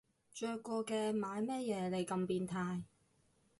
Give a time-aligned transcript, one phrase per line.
[0.33, 2.85] 着過嘅買乜嘢你咁變態